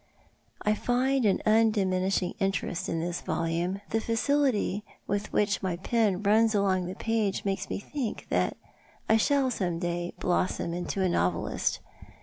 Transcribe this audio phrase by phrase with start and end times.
[0.63, 6.23] I find an uudiminishing interest in this volume, and the facility ^■ith which my pen
[6.23, 8.57] runs along the page makes mo think that
[9.07, 11.81] I shall some day blossom into a novelist.